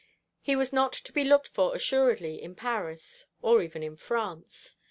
He 0.41 0.55
was 0.55 0.73
not 0.73 0.93
to 0.93 1.13
be 1.13 1.23
looked 1.23 1.47
for 1.49 1.75
assuredly 1.75 2.41
in 2.41 2.55
Paris, 2.55 3.27
or 3.43 3.61
even 3.61 3.83
in 3.83 3.95
France. 3.97 4.75